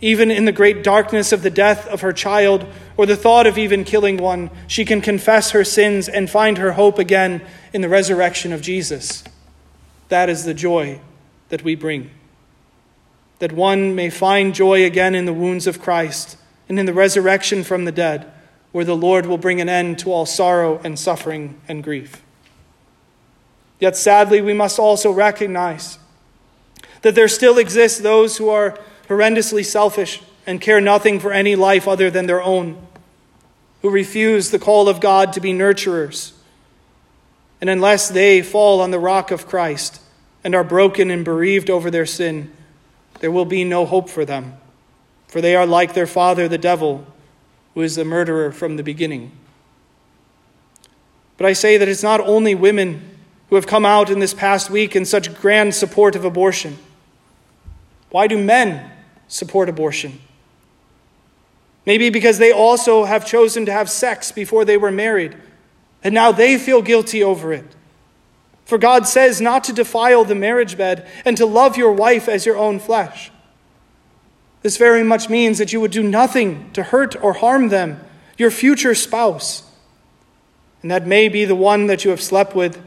Even 0.00 0.32
in 0.32 0.46
the 0.46 0.52
great 0.52 0.82
darkness 0.82 1.30
of 1.30 1.42
the 1.42 1.50
death 1.50 1.86
of 1.86 2.00
her 2.00 2.12
child 2.12 2.66
or 3.00 3.06
the 3.06 3.16
thought 3.16 3.46
of 3.46 3.56
even 3.56 3.82
killing 3.82 4.18
one, 4.18 4.50
she 4.66 4.84
can 4.84 5.00
confess 5.00 5.52
her 5.52 5.64
sins 5.64 6.06
and 6.06 6.28
find 6.28 6.58
her 6.58 6.72
hope 6.72 6.98
again 6.98 7.40
in 7.72 7.80
the 7.80 7.88
resurrection 7.88 8.52
of 8.52 8.60
Jesus. 8.60 9.24
That 10.10 10.28
is 10.28 10.44
the 10.44 10.52
joy 10.52 11.00
that 11.48 11.64
we 11.64 11.74
bring. 11.74 12.10
That 13.38 13.52
one 13.52 13.94
may 13.94 14.10
find 14.10 14.54
joy 14.54 14.84
again 14.84 15.14
in 15.14 15.24
the 15.24 15.32
wounds 15.32 15.66
of 15.66 15.80
Christ 15.80 16.36
and 16.68 16.78
in 16.78 16.84
the 16.84 16.92
resurrection 16.92 17.64
from 17.64 17.86
the 17.86 17.90
dead 17.90 18.30
where 18.70 18.84
the 18.84 18.94
Lord 18.94 19.24
will 19.24 19.38
bring 19.38 19.62
an 19.62 19.68
end 19.70 19.98
to 20.00 20.12
all 20.12 20.26
sorrow 20.26 20.78
and 20.84 20.98
suffering 20.98 21.58
and 21.66 21.82
grief. 21.82 22.22
Yet 23.78 23.96
sadly, 23.96 24.42
we 24.42 24.52
must 24.52 24.78
also 24.78 25.10
recognize 25.10 25.98
that 27.00 27.14
there 27.14 27.28
still 27.28 27.56
exist 27.56 28.02
those 28.02 28.36
who 28.36 28.50
are 28.50 28.78
horrendously 29.08 29.64
selfish 29.64 30.20
and 30.46 30.60
care 30.60 30.82
nothing 30.82 31.18
for 31.18 31.32
any 31.32 31.56
life 31.56 31.88
other 31.88 32.10
than 32.10 32.26
their 32.26 32.42
own, 32.42 32.86
who 33.82 33.90
refuse 33.90 34.50
the 34.50 34.58
call 34.58 34.88
of 34.88 35.00
God 35.00 35.32
to 35.32 35.40
be 35.40 35.52
nurturers. 35.52 36.32
And 37.60 37.68
unless 37.68 38.08
they 38.08 38.42
fall 38.42 38.80
on 38.80 38.90
the 38.90 38.98
rock 38.98 39.30
of 39.30 39.46
Christ 39.46 40.00
and 40.42 40.54
are 40.54 40.64
broken 40.64 41.10
and 41.10 41.24
bereaved 41.24 41.70
over 41.70 41.90
their 41.90 42.06
sin, 42.06 42.52
there 43.20 43.30
will 43.30 43.44
be 43.44 43.64
no 43.64 43.84
hope 43.84 44.08
for 44.08 44.24
them, 44.24 44.54
for 45.28 45.40
they 45.40 45.54
are 45.54 45.66
like 45.66 45.94
their 45.94 46.06
father, 46.06 46.48
the 46.48 46.58
devil, 46.58 47.06
who 47.74 47.82
is 47.82 47.96
the 47.96 48.04
murderer 48.04 48.50
from 48.50 48.76
the 48.76 48.82
beginning. 48.82 49.32
But 51.36 51.46
I 51.46 51.52
say 51.52 51.76
that 51.76 51.88
it's 51.88 52.02
not 52.02 52.20
only 52.20 52.54
women 52.54 53.16
who 53.48 53.56
have 53.56 53.66
come 53.66 53.84
out 53.84 54.10
in 54.10 54.20
this 54.20 54.34
past 54.34 54.70
week 54.70 54.94
in 54.94 55.04
such 55.04 55.34
grand 55.40 55.74
support 55.74 56.14
of 56.14 56.24
abortion. 56.24 56.78
Why 58.10 58.26
do 58.26 58.42
men 58.42 58.90
support 59.28 59.68
abortion? 59.68 60.20
Maybe 61.90 62.08
because 62.08 62.38
they 62.38 62.52
also 62.52 63.02
have 63.02 63.26
chosen 63.26 63.66
to 63.66 63.72
have 63.72 63.90
sex 63.90 64.30
before 64.30 64.64
they 64.64 64.76
were 64.76 64.92
married, 64.92 65.36
and 66.04 66.14
now 66.14 66.30
they 66.30 66.56
feel 66.56 66.82
guilty 66.82 67.20
over 67.20 67.52
it. 67.52 67.66
For 68.64 68.78
God 68.78 69.08
says 69.08 69.40
not 69.40 69.64
to 69.64 69.72
defile 69.72 70.22
the 70.22 70.36
marriage 70.36 70.78
bed 70.78 71.04
and 71.24 71.36
to 71.36 71.44
love 71.44 71.76
your 71.76 71.90
wife 71.90 72.28
as 72.28 72.46
your 72.46 72.56
own 72.56 72.78
flesh. 72.78 73.32
This 74.62 74.76
very 74.76 75.02
much 75.02 75.28
means 75.28 75.58
that 75.58 75.72
you 75.72 75.80
would 75.80 75.90
do 75.90 76.04
nothing 76.04 76.70
to 76.74 76.84
hurt 76.84 77.20
or 77.20 77.32
harm 77.32 77.70
them, 77.70 78.00
your 78.38 78.52
future 78.52 78.94
spouse. 78.94 79.64
And 80.82 80.92
that 80.92 81.08
may 81.08 81.28
be 81.28 81.44
the 81.44 81.56
one 81.56 81.88
that 81.88 82.04
you 82.04 82.12
have 82.12 82.22
slept 82.22 82.54
with, 82.54 82.80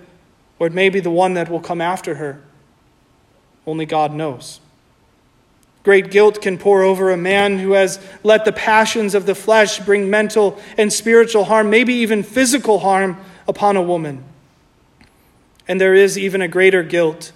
or 0.59 0.67
it 0.67 0.73
may 0.73 0.87
be 0.87 1.01
the 1.01 1.11
one 1.11 1.33
that 1.33 1.49
will 1.49 1.59
come 1.59 1.81
after 1.81 2.15
her. 2.15 2.41
Only 3.67 3.85
God 3.85 4.13
knows. 4.13 4.61
Great 5.83 6.11
guilt 6.11 6.41
can 6.41 6.57
pour 6.57 6.81
over 6.81 7.11
a 7.11 7.17
man 7.17 7.59
who 7.59 7.73
has 7.73 7.99
let 8.23 8.45
the 8.45 8.53
passions 8.53 9.13
of 9.13 9.25
the 9.25 9.35
flesh 9.35 9.79
bring 9.79 10.09
mental 10.09 10.59
and 10.77 10.91
spiritual 10.91 11.43
harm, 11.43 11.69
maybe 11.69 11.93
even 11.95 12.23
physical 12.23 12.79
harm, 12.79 13.17
upon 13.47 13.75
a 13.75 13.81
woman. 13.81 14.23
And 15.67 15.79
there 15.79 15.93
is 15.93 16.17
even 16.17 16.41
a 16.41 16.47
greater 16.47 16.83
guilt 16.83 17.33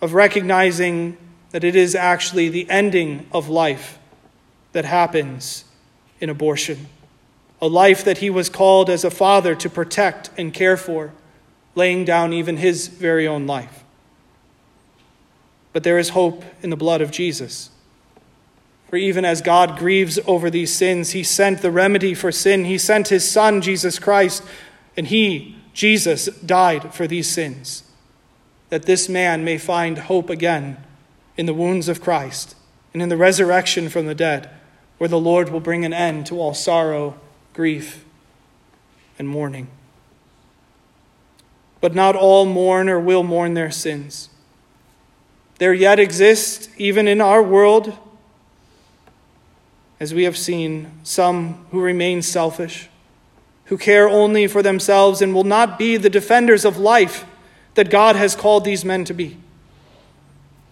of 0.00 0.14
recognizing 0.14 1.16
that 1.50 1.64
it 1.64 1.74
is 1.74 1.96
actually 1.96 2.48
the 2.48 2.70
ending 2.70 3.26
of 3.32 3.48
life 3.48 3.98
that 4.72 4.84
happens 4.84 5.64
in 6.20 6.30
abortion. 6.30 6.86
A 7.60 7.66
life 7.66 8.04
that 8.04 8.18
he 8.18 8.30
was 8.30 8.48
called 8.48 8.88
as 8.88 9.04
a 9.04 9.10
father 9.10 9.56
to 9.56 9.68
protect 9.68 10.30
and 10.38 10.54
care 10.54 10.76
for, 10.76 11.12
laying 11.74 12.04
down 12.04 12.32
even 12.32 12.56
his 12.56 12.86
very 12.86 13.26
own 13.26 13.46
life. 13.46 13.84
But 15.72 15.84
there 15.84 15.98
is 15.98 16.10
hope 16.10 16.44
in 16.62 16.70
the 16.70 16.76
blood 16.76 17.00
of 17.00 17.10
Jesus. 17.10 17.70
For 18.88 18.96
even 18.96 19.24
as 19.24 19.40
God 19.40 19.78
grieves 19.78 20.18
over 20.26 20.50
these 20.50 20.74
sins, 20.74 21.12
he 21.12 21.22
sent 21.22 21.62
the 21.62 21.70
remedy 21.70 22.12
for 22.12 22.32
sin. 22.32 22.64
He 22.64 22.76
sent 22.76 23.08
his 23.08 23.30
Son, 23.30 23.60
Jesus 23.60 24.00
Christ, 24.00 24.42
and 24.96 25.06
he, 25.06 25.56
Jesus, 25.72 26.26
died 26.26 26.92
for 26.92 27.06
these 27.06 27.30
sins, 27.30 27.84
that 28.70 28.86
this 28.86 29.08
man 29.08 29.44
may 29.44 29.58
find 29.58 29.96
hope 29.96 30.28
again 30.28 30.76
in 31.36 31.46
the 31.46 31.54
wounds 31.54 31.88
of 31.88 32.00
Christ 32.00 32.56
and 32.92 33.00
in 33.00 33.08
the 33.08 33.16
resurrection 33.16 33.88
from 33.88 34.06
the 34.06 34.14
dead, 34.14 34.50
where 34.98 35.08
the 35.08 35.20
Lord 35.20 35.50
will 35.50 35.60
bring 35.60 35.84
an 35.84 35.92
end 35.92 36.26
to 36.26 36.40
all 36.40 36.52
sorrow, 36.52 37.14
grief, 37.52 38.04
and 39.20 39.28
mourning. 39.28 39.68
But 41.80 41.94
not 41.94 42.16
all 42.16 42.44
mourn 42.44 42.88
or 42.88 42.98
will 42.98 43.22
mourn 43.22 43.54
their 43.54 43.70
sins. 43.70 44.30
There 45.60 45.74
yet 45.74 46.00
exist, 46.00 46.70
even 46.78 47.06
in 47.06 47.20
our 47.20 47.42
world, 47.42 47.92
as 50.00 50.14
we 50.14 50.22
have 50.22 50.38
seen, 50.38 50.90
some 51.02 51.66
who 51.70 51.82
remain 51.82 52.22
selfish, 52.22 52.88
who 53.66 53.76
care 53.76 54.08
only 54.08 54.46
for 54.46 54.62
themselves 54.62 55.20
and 55.20 55.34
will 55.34 55.44
not 55.44 55.78
be 55.78 55.98
the 55.98 56.08
defenders 56.08 56.64
of 56.64 56.78
life 56.78 57.26
that 57.74 57.90
God 57.90 58.16
has 58.16 58.34
called 58.34 58.64
these 58.64 58.86
men 58.86 59.04
to 59.04 59.12
be. 59.12 59.36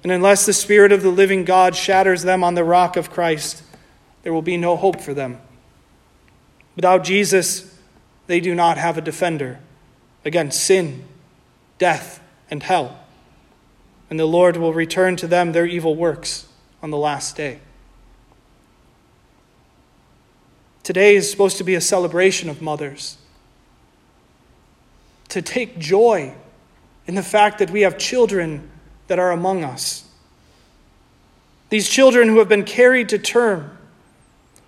And 0.02 0.10
unless 0.10 0.46
the 0.46 0.54
Spirit 0.54 0.90
of 0.90 1.02
the 1.02 1.10
living 1.10 1.44
God 1.44 1.76
shatters 1.76 2.22
them 2.22 2.42
on 2.42 2.54
the 2.54 2.64
rock 2.64 2.96
of 2.96 3.10
Christ, 3.10 3.62
there 4.22 4.32
will 4.32 4.40
be 4.40 4.56
no 4.56 4.74
hope 4.74 5.02
for 5.02 5.12
them. 5.12 5.38
Without 6.76 7.04
Jesus, 7.04 7.78
they 8.26 8.40
do 8.40 8.54
not 8.54 8.78
have 8.78 8.96
a 8.96 9.02
defender 9.02 9.58
against 10.24 10.64
sin, 10.64 11.04
death, 11.76 12.22
and 12.50 12.62
hell. 12.62 12.98
And 14.10 14.18
the 14.18 14.26
Lord 14.26 14.56
will 14.56 14.72
return 14.72 15.16
to 15.16 15.26
them 15.26 15.52
their 15.52 15.66
evil 15.66 15.94
works 15.94 16.46
on 16.82 16.90
the 16.90 16.96
last 16.96 17.36
day. 17.36 17.60
Today 20.82 21.16
is 21.16 21.30
supposed 21.30 21.58
to 21.58 21.64
be 21.64 21.74
a 21.74 21.80
celebration 21.80 22.48
of 22.48 22.62
mothers. 22.62 23.18
To 25.28 25.42
take 25.42 25.78
joy 25.78 26.34
in 27.06 27.14
the 27.14 27.22
fact 27.22 27.58
that 27.58 27.70
we 27.70 27.82
have 27.82 27.98
children 27.98 28.70
that 29.08 29.18
are 29.18 29.32
among 29.32 29.64
us. 29.64 30.04
These 31.68 31.88
children 31.88 32.28
who 32.28 32.38
have 32.38 32.48
been 32.48 32.64
carried 32.64 33.10
to 33.10 33.18
term, 33.18 33.76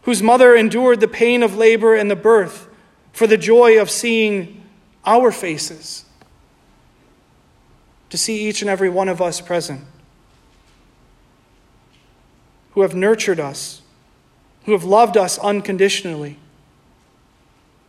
whose 0.03 0.23
mother 0.23 0.55
endured 0.55 1.01
the 1.01 1.09
pain 1.09 1.43
of 1.43 1.57
labor 1.57 1.95
and 1.95 2.11
the 2.11 2.17
birth 2.17 2.69
for 3.13 3.27
the 3.27 3.39
joy 3.39 3.81
of 3.81 3.91
seeing 3.91 4.63
our 5.07 5.33
faces, 5.33 6.05
to 8.11 8.19
see 8.19 8.49
each 8.49 8.61
and 8.61 8.69
every 8.69 8.91
one 8.91 9.09
of 9.09 9.23
us 9.23 9.41
present, 9.41 9.83
who 12.73 12.83
have 12.83 12.95
nurtured 12.95 13.41
us, 13.41 13.83
who 14.65 14.73
have 14.73 14.85
loved 14.85 15.17
us 15.17 15.39
unconditionally, 15.39 16.37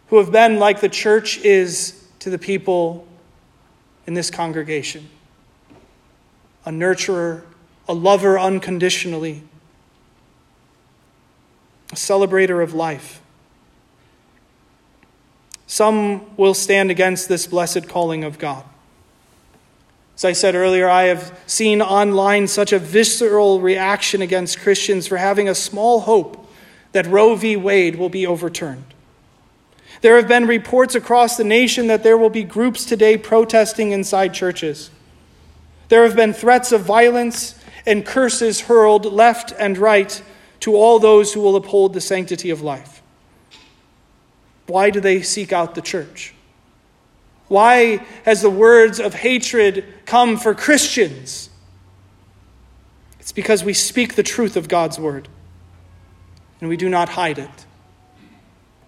who 0.08 0.18
have 0.18 0.32
been 0.32 0.60
like 0.60 0.82
the 0.82 0.90
church 0.90 1.38
is 1.40 2.08
to 2.20 2.30
the 2.30 2.38
people 2.38 3.08
in 4.08 4.14
this 4.14 4.30
congregation 4.30 5.10
a 6.64 6.70
nurturer, 6.70 7.42
a 7.88 7.94
lover 7.94 8.38
unconditionally, 8.38 9.42
a 11.92 11.96
celebrator 11.96 12.62
of 12.62 12.76
life. 12.76 13.20
Some 15.66 16.36
will 16.38 16.54
stand 16.54 16.92
against 16.92 17.28
this 17.30 17.48
blessed 17.48 17.88
calling 17.88 18.24
of 18.24 18.38
God. 18.38 18.64
As 20.16 20.26
I 20.26 20.34
said 20.34 20.56
earlier, 20.56 20.90
I 20.90 21.04
have 21.04 21.40
seen 21.48 21.82
online 21.82 22.48
such 22.48 22.74
a 22.74 22.80
visceral 22.80 23.60
reaction 23.62 24.22
against 24.22 24.60
Christians 24.60 25.08
for 25.08 25.18
having 25.18 25.50
a 25.50 25.56
small 25.56 26.02
hope 26.02 26.48
that 26.92 27.08
Roe 27.08 27.36
v. 27.36 27.56
Wade 27.56 27.96
will 27.96 28.10
be 28.10 28.28
overturned. 28.28 28.94
There 30.02 30.16
have 30.18 30.28
been 30.28 30.48
reports 30.48 30.96
across 30.96 31.38
the 31.38 31.44
nation 31.44 31.88
that 31.88 32.04
there 32.04 32.18
will 32.18 32.30
be 32.30 32.44
groups 32.44 32.86
today 32.86 33.18
protesting 33.18 33.92
inside 33.92 34.34
churches. 34.34 34.90
There 35.90 36.04
have 36.04 36.16
been 36.16 36.34
threats 36.34 36.72
of 36.72 36.82
violence 36.82 37.56
and 37.86 38.06
curses 38.06 38.62
hurled 38.62 39.06
left 39.06 39.54
and 39.58 39.78
right 39.78 40.22
to 40.62 40.76
all 40.76 41.00
those 41.00 41.34
who 41.34 41.42
will 41.42 41.56
uphold 41.56 41.94
the 41.94 42.02
sanctity 42.02 42.50
of 42.50 42.62
life. 42.62 43.02
Why 44.68 44.90
do 44.90 45.00
they 45.00 45.22
seek 45.22 45.52
out 45.52 45.76
the 45.76 45.82
church? 45.82 46.34
Why 47.52 47.98
has 48.24 48.42
the 48.42 48.50
words 48.50 48.98
of 48.98 49.14
hatred 49.14 49.84
come 50.06 50.38
for 50.38 50.56
Christians? 50.56 51.50
It's 53.20 53.34
because 53.34 53.62
we 53.62 53.74
speak 53.74 54.16
the 54.16 54.24
truth 54.24 54.56
of 54.56 54.70
God's 54.70 54.98
word 54.98 55.28
and 56.62 56.70
we 56.70 56.78
do 56.78 56.88
not 56.88 57.10
hide 57.10 57.40
it. 57.40 57.66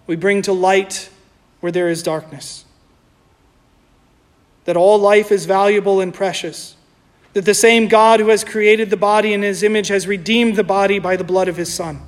We 0.06 0.16
bring 0.16 0.40
to 0.40 0.54
light 0.54 1.10
where 1.60 1.72
there 1.72 1.90
is 1.90 2.02
darkness. 2.02 2.64
That 4.64 4.78
all 4.78 4.98
life 4.98 5.30
is 5.30 5.44
valuable 5.44 6.00
and 6.00 6.14
precious 6.14 6.74
that 7.34 7.44
the 7.44 7.52
same 7.52 7.86
God 7.86 8.18
who 8.18 8.28
has 8.28 8.44
created 8.44 8.88
the 8.88 8.96
body 8.96 9.34
in 9.34 9.42
his 9.42 9.62
image 9.62 9.88
has 9.88 10.06
redeemed 10.06 10.56
the 10.56 10.64
body 10.64 10.98
by 10.98 11.16
the 11.16 11.24
blood 11.24 11.48
of 11.48 11.58
his 11.58 11.70
Son, 11.70 12.00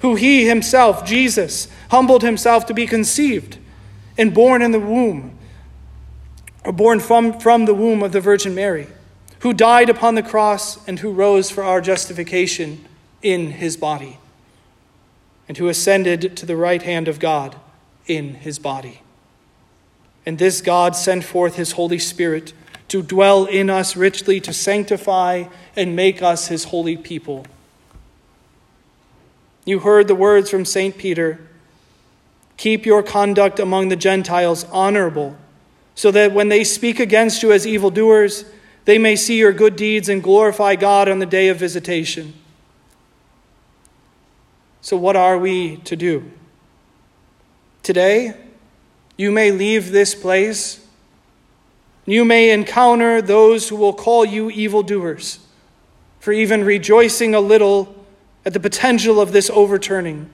who 0.00 0.16
he 0.16 0.48
himself, 0.48 1.04
Jesus, 1.04 1.68
humbled 1.92 2.24
himself 2.24 2.66
to 2.66 2.74
be 2.74 2.84
conceived 2.84 3.58
and 4.16 4.34
born 4.34 4.60
in 4.60 4.72
the 4.72 4.80
womb, 4.80 5.37
or 6.68 6.72
born 6.72 7.00
from, 7.00 7.40
from 7.40 7.64
the 7.64 7.72
womb 7.72 8.02
of 8.02 8.12
the 8.12 8.20
Virgin 8.20 8.54
Mary, 8.54 8.86
who 9.38 9.54
died 9.54 9.88
upon 9.88 10.16
the 10.16 10.22
cross 10.22 10.86
and 10.86 10.98
who 10.98 11.10
rose 11.10 11.48
for 11.48 11.64
our 11.64 11.80
justification 11.80 12.84
in 13.22 13.52
his 13.52 13.74
body, 13.74 14.18
and 15.48 15.56
who 15.56 15.68
ascended 15.68 16.36
to 16.36 16.44
the 16.44 16.58
right 16.58 16.82
hand 16.82 17.08
of 17.08 17.18
God 17.18 17.56
in 18.06 18.34
his 18.34 18.58
body. 18.58 19.00
And 20.26 20.36
this 20.36 20.60
God 20.60 20.94
sent 20.94 21.24
forth 21.24 21.56
his 21.56 21.72
Holy 21.72 21.98
Spirit 21.98 22.52
to 22.88 23.02
dwell 23.02 23.46
in 23.46 23.70
us 23.70 23.96
richly, 23.96 24.38
to 24.38 24.52
sanctify 24.52 25.44
and 25.74 25.96
make 25.96 26.20
us 26.20 26.48
his 26.48 26.64
holy 26.64 26.98
people. 26.98 27.46
You 29.64 29.78
heard 29.78 30.06
the 30.06 30.14
words 30.14 30.50
from 30.50 30.66
St. 30.66 30.98
Peter 30.98 31.40
Keep 32.58 32.84
your 32.84 33.02
conduct 33.02 33.58
among 33.58 33.88
the 33.88 33.96
Gentiles 33.96 34.64
honorable, 34.64 35.38
so 35.98 36.12
that 36.12 36.30
when 36.30 36.48
they 36.48 36.62
speak 36.62 37.00
against 37.00 37.42
you 37.42 37.50
as 37.50 37.66
evildoers, 37.66 38.44
they 38.84 38.98
may 38.98 39.16
see 39.16 39.36
your 39.36 39.52
good 39.52 39.74
deeds 39.74 40.08
and 40.08 40.22
glorify 40.22 40.76
God 40.76 41.08
on 41.08 41.18
the 41.18 41.26
day 41.26 41.48
of 41.48 41.56
visitation. 41.56 42.34
So, 44.80 44.96
what 44.96 45.16
are 45.16 45.36
we 45.36 45.78
to 45.78 45.96
do? 45.96 46.30
Today, 47.82 48.36
you 49.16 49.32
may 49.32 49.50
leave 49.50 49.90
this 49.90 50.14
place. 50.14 50.86
You 52.06 52.24
may 52.24 52.50
encounter 52.50 53.20
those 53.20 53.68
who 53.68 53.74
will 53.74 53.92
call 53.92 54.24
you 54.24 54.50
evildoers 54.50 55.40
for 56.20 56.32
even 56.32 56.62
rejoicing 56.62 57.34
a 57.34 57.40
little 57.40 57.92
at 58.46 58.52
the 58.52 58.60
potential 58.60 59.20
of 59.20 59.32
this 59.32 59.50
overturning. 59.50 60.30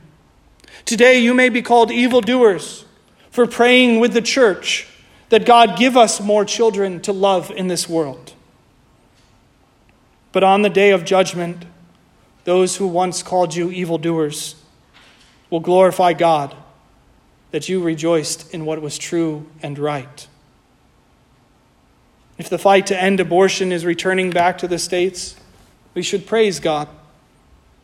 Today, 0.85 1.21
you 1.21 1.33
may 1.33 1.49
be 1.49 1.63
called 1.63 1.91
evildoers 1.91 2.85
for 3.31 3.47
praying 3.47 3.99
with 3.99 4.13
the 4.13 4.21
church 4.21 4.89
that 5.35 5.45
God 5.45 5.77
give 5.77 5.97
us 5.97 6.21
more 6.21 6.45
children 6.45 7.01
to 7.01 7.13
love 7.13 7.51
in 7.51 7.67
this 7.67 7.89
world. 7.89 8.35
But 10.31 10.45
on 10.45 10.63
the 10.63 10.71
day 10.71 10.93
of 10.93 11.05
judgment, 11.05 11.65
those 12.45 12.77
who 12.77 12.87
once 12.87 13.21
called 13.21 13.53
you 13.53 13.69
evildoers 13.73 14.55
will 15.51 15.59
glorify 15.59 16.13
God 16.13 16.55
that 17.51 17.69
you 17.69 17.83
rejoiced 17.83 18.55
in 18.55 18.65
what 18.65 18.81
was 18.81 18.97
true 18.97 19.45
and 19.61 19.77
right. 19.77 20.29
If 22.39 22.49
the 22.49 22.57
fight 22.57 22.87
to 22.87 23.03
end 23.03 23.19
abortion 23.19 23.73
is 23.73 23.85
returning 23.85 24.31
back 24.31 24.57
to 24.59 24.69
the 24.69 24.79
states, 24.79 25.35
we 25.95 26.03
should 26.03 26.29
praise 26.29 26.61
God 26.61 26.87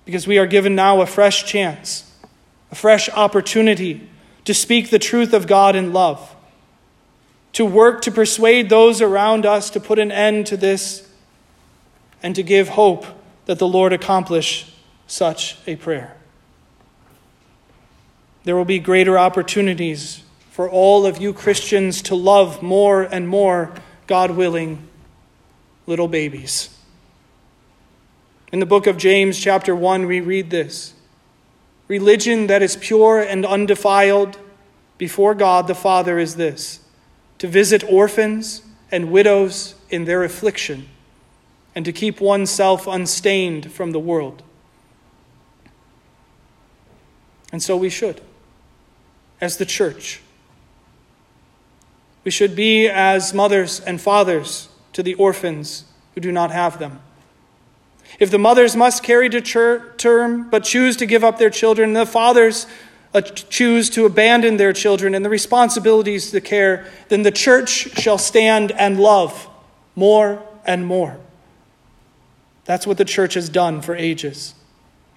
because 0.04 0.24
we 0.24 0.38
are 0.38 0.46
given 0.46 0.76
now 0.76 1.00
a 1.00 1.06
fresh 1.06 1.46
chance, 1.46 2.08
a 2.70 2.76
fresh 2.76 3.08
opportunity 3.08 4.08
to 4.44 4.54
speak 4.54 4.90
the 4.90 5.00
truth 5.00 5.32
of 5.32 5.48
God 5.48 5.74
in 5.74 5.92
love, 5.92 6.36
to 7.52 7.64
work 7.64 8.02
to 8.02 8.10
persuade 8.10 8.68
those 8.68 9.00
around 9.00 9.44
us 9.44 9.70
to 9.70 9.80
put 9.80 9.98
an 9.98 10.12
end 10.12 10.46
to 10.46 10.56
this, 10.56 11.08
and 12.22 12.34
to 12.34 12.42
give 12.42 12.70
hope 12.70 13.06
that 13.46 13.58
the 13.58 13.68
Lord 13.68 13.92
accomplish 13.92 14.72
such 15.06 15.56
a 15.66 15.76
prayer. 15.76 16.16
There 18.44 18.56
will 18.56 18.64
be 18.64 18.78
greater 18.78 19.18
opportunities 19.18 20.22
for 20.50 20.68
all 20.68 21.06
of 21.06 21.20
you 21.20 21.32
Christians 21.32 22.02
to 22.02 22.14
love 22.14 22.62
more 22.62 23.02
and 23.02 23.28
more, 23.28 23.72
God 24.06 24.32
willing, 24.32 24.86
little 25.86 26.08
babies. 26.08 26.76
In 28.52 28.60
the 28.60 28.66
book 28.66 28.86
of 28.86 28.96
James, 28.96 29.38
chapter 29.38 29.74
1, 29.74 30.06
we 30.06 30.20
read 30.20 30.50
this 30.50 30.94
Religion 31.88 32.46
that 32.46 32.62
is 32.62 32.76
pure 32.76 33.20
and 33.20 33.44
undefiled 33.44 34.38
before 34.98 35.34
God 35.34 35.66
the 35.66 35.74
Father 35.74 36.18
is 36.18 36.36
this 36.36 36.80
to 37.40 37.48
visit 37.48 37.82
orphans 37.90 38.62
and 38.92 39.10
widows 39.10 39.74
in 39.88 40.04
their 40.04 40.22
affliction, 40.22 40.88
and 41.74 41.84
to 41.84 41.92
keep 41.92 42.20
oneself 42.20 42.86
unstained 42.86 43.72
from 43.72 43.90
the 43.90 43.98
world. 43.98 44.42
And 47.50 47.62
so 47.62 47.76
we 47.76 47.90
should, 47.90 48.20
as 49.40 49.56
the 49.56 49.64
church. 49.64 50.20
We 52.24 52.30
should 52.30 52.54
be 52.54 52.88
as 52.88 53.32
mothers 53.32 53.80
and 53.80 54.00
fathers 54.00 54.68
to 54.92 55.02
the 55.02 55.14
orphans 55.14 55.84
who 56.14 56.20
do 56.20 56.30
not 56.30 56.50
have 56.50 56.78
them. 56.78 57.00
If 58.18 58.30
the 58.30 58.38
mothers 58.38 58.76
must 58.76 59.02
carry 59.02 59.30
to 59.30 59.40
term 59.96 60.50
but 60.50 60.64
choose 60.64 60.96
to 60.98 61.06
give 61.06 61.24
up 61.24 61.38
their 61.38 61.48
children, 61.48 61.94
the 61.94 62.04
fathers 62.04 62.66
Uh, 63.12 63.20
choose 63.20 63.90
to 63.90 64.04
abandon 64.04 64.56
their 64.56 64.72
children 64.72 65.14
and 65.14 65.24
the 65.24 65.30
responsibilities 65.30 66.30
to 66.30 66.40
care, 66.40 66.86
then 67.08 67.22
the 67.22 67.32
church 67.32 67.98
shall 67.98 68.18
stand 68.18 68.70
and 68.72 69.00
love 69.00 69.48
more 69.96 70.42
and 70.64 70.86
more. 70.86 71.18
That's 72.64 72.86
what 72.86 72.98
the 72.98 73.04
church 73.04 73.34
has 73.34 73.48
done 73.48 73.80
for 73.80 73.96
ages, 73.96 74.54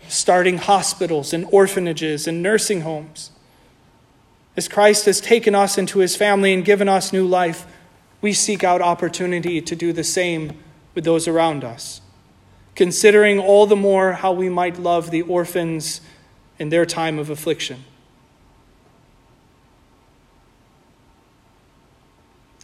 starting 0.07 0.57
hospitals 0.57 1.33
and 1.33 1.45
orphanages 1.51 2.27
and 2.27 2.41
nursing 2.41 2.81
homes. 2.81 3.29
As 4.57 4.67
Christ 4.67 5.05
has 5.05 5.21
taken 5.21 5.53
us 5.53 5.77
into 5.77 5.99
his 5.99 6.15
family 6.15 6.53
and 6.53 6.65
given 6.65 6.89
us 6.89 7.13
new 7.13 7.27
life, 7.27 7.67
we 8.21 8.33
seek 8.33 8.63
out 8.63 8.81
opportunity 8.81 9.61
to 9.61 9.75
do 9.75 9.93
the 9.93 10.03
same 10.03 10.57
with 10.95 11.03
those 11.03 11.27
around 11.27 11.63
us 11.63 12.01
considering 12.75 13.39
all 13.39 13.65
the 13.65 13.75
more 13.75 14.13
how 14.13 14.31
we 14.31 14.49
might 14.49 14.79
love 14.79 15.11
the 15.11 15.21
orphans 15.23 16.01
in 16.57 16.69
their 16.69 16.85
time 16.85 17.19
of 17.19 17.29
affliction. 17.29 17.83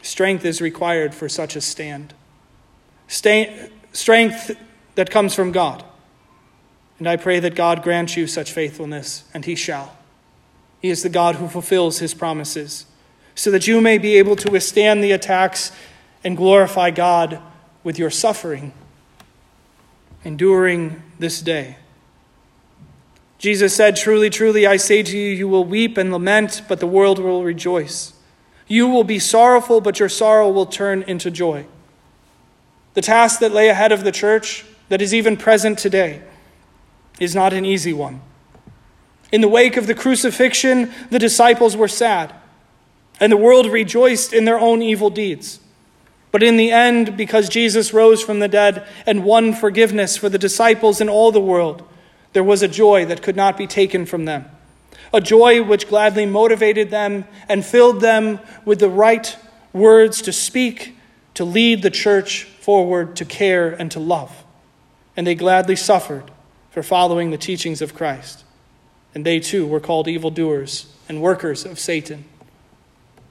Strength 0.10 0.44
is 0.44 0.60
required 0.60 1.14
for 1.14 1.30
such 1.30 1.56
a 1.56 1.62
stand. 1.62 2.16
strength 3.08 4.58
that 4.96 5.12
comes 5.12 5.36
from 5.36 5.52
God. 5.52 5.84
And 6.98 7.08
I 7.08 7.16
pray 7.16 7.40
that 7.40 7.54
God 7.54 7.84
grant 7.84 8.18
you 8.18 8.26
such 8.26 8.52
faithfulness, 8.52 9.26
and 9.36 9.46
He 9.46 9.54
shall. 9.54 9.96
He 10.82 10.90
is 10.90 11.04
the 11.04 11.10
God 11.10 11.36
who 11.36 11.48
fulfills 11.48 12.00
His 12.00 12.16
promises, 12.16 12.88
so 13.36 13.52
that 13.52 13.68
you 13.68 13.82
may 13.82 14.00
be 14.00 14.16
able 14.16 14.36
to 14.38 14.50
withstand 14.50 15.04
the 15.04 15.12
attacks 15.12 15.72
and 16.24 16.36
glorify 16.36 16.90
God 16.90 17.40
with 17.84 18.00
your 18.00 18.10
suffering 18.10 18.74
enduring 20.24 21.04
this 21.20 21.40
day. 21.40 21.78
Jesus 23.38 23.76
said, 23.76 23.96
Truly, 23.96 24.32
truly, 24.32 24.66
I 24.66 24.78
say 24.78 25.04
to 25.04 25.16
you, 25.16 25.30
you 25.32 25.48
will 25.48 25.66
weep 25.66 26.00
and 26.00 26.12
lament, 26.12 26.64
but 26.68 26.80
the 26.80 26.88
world 26.88 27.20
will 27.20 27.44
rejoice. 27.44 28.14
You 28.70 28.88
will 28.88 29.04
be 29.04 29.20
sorrowful, 29.20 29.82
but 29.82 30.00
your 30.00 30.08
sorrow 30.08 30.50
will 30.50 30.68
turn 30.68 31.02
into 31.02 31.30
joy. 31.30 31.66
The 32.94 33.02
task 33.02 33.40
that 33.40 33.52
lay 33.52 33.68
ahead 33.68 33.92
of 33.92 34.04
the 34.04 34.12
church, 34.12 34.64
that 34.88 35.02
is 35.02 35.14
even 35.14 35.36
present 35.36 35.80
today, 35.80 36.22
is 37.20 37.36
not 37.36 37.52
an 37.52 37.66
easy 37.66 37.92
one. 37.92 38.22
In 39.32 39.42
the 39.42 39.48
wake 39.48 39.76
of 39.76 39.88
the 39.88 39.96
crucifixion, 39.96 40.92
the 41.10 41.20
disciples 41.20 41.76
were 41.76 41.88
sad, 41.88 42.34
and 43.20 43.32
the 43.32 43.38
world 43.38 43.66
rejoiced 43.66 44.34
in 44.34 44.46
their 44.46 44.60
own 44.60 44.82
evil 44.82 45.10
deeds. 45.10 45.60
But 46.32 46.44
in 46.44 46.58
the 46.58 46.72
end, 46.72 47.18
because 47.18 47.50
Jesus 47.50 47.92
rose 47.92 48.22
from 48.22 48.40
the 48.40 48.48
dead 48.48 48.88
and 49.08 49.26
won 49.26 49.54
forgiveness 49.54 50.16
for 50.16 50.30
the 50.30 50.38
disciples 50.38 51.02
and 51.02 51.10
all 51.10 51.32
the 51.32 51.42
world, 51.42 51.88
there 52.34 52.44
was 52.44 52.62
a 52.62 52.68
joy 52.68 53.06
that 53.06 53.24
could 53.24 53.36
not 53.36 53.58
be 53.58 53.66
taken 53.66 54.06
from 54.06 54.26
them. 54.26 54.46
A 55.14 55.22
joy 55.22 55.64
which 55.64 55.88
gladly 55.88 56.26
motivated 56.26 56.90
them 56.90 57.26
and 57.48 57.66
filled 57.66 58.02
them 58.02 58.40
with 58.66 58.80
the 58.80 58.90
right 58.90 59.36
words 59.74 60.22
to 60.24 60.34
speak, 60.34 60.96
to 61.34 61.44
lead 61.44 61.82
the 61.82 61.90
church 61.90 62.44
forward, 62.44 63.16
to 63.16 63.26
care, 63.26 63.70
and 63.70 63.90
to 63.92 64.00
love. 64.00 64.44
And 65.18 65.26
they 65.26 65.36
gladly 65.36 65.76
suffered 65.76 66.32
for 66.70 66.84
following 66.84 67.32
the 67.32 67.38
teachings 67.38 67.82
of 67.82 67.96
Christ. 67.96 68.44
And 69.16 69.26
they 69.26 69.40
too 69.40 69.66
were 69.66 69.80
called 69.80 70.08
evildoers 70.08 70.94
and 71.08 71.22
workers 71.22 71.66
of 71.66 71.80
Satan. 71.80 72.26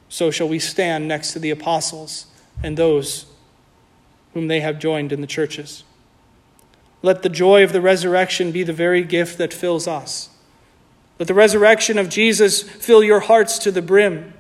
So 0.09 0.31
shall 0.31 0.49
we 0.49 0.59
stand 0.59 1.07
next 1.07 1.33
to 1.33 1.39
the 1.39 1.51
apostles 1.51 2.27
and 2.63 2.77
those 2.77 3.27
whom 4.35 4.49
they 4.49 4.61
have 4.61 4.79
joined 4.79 5.13
in 5.13 5.21
the 5.21 5.27
churches. 5.27 5.85
Let 7.03 7.23
the 7.23 7.29
joy 7.29 7.63
of 7.63 7.73
the 7.73 7.81
resurrection 7.81 8.53
be 8.53 8.63
the 8.63 8.73
very 8.73 9.03
gift 9.05 9.39
that 9.39 9.55
fills 9.55 9.87
us. 9.87 10.31
Let 11.19 11.29
the 11.29 11.35
resurrection 11.35 11.99
of 11.99 12.09
Jesus 12.09 12.63
fill 12.63 13.03
your 13.03 13.21
hearts 13.21 13.59
to 13.61 13.71
the 13.71 13.83
brim. 13.83 14.33